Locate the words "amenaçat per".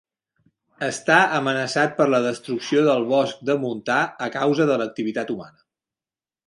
1.39-2.09